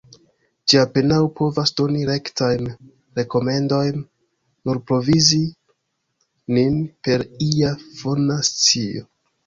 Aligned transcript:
Ĝi 0.71 0.77
apenaŭ 0.83 1.19
povas 1.39 1.71
doni 1.81 2.01
rektajn 2.11 2.71
rekomendojn; 3.21 4.01
nur 4.69 4.83
provizi 4.93 5.43
nin 6.59 6.83
per 7.09 7.29
ia 7.55 7.75
fona 8.05 8.45
scio. 8.55 9.11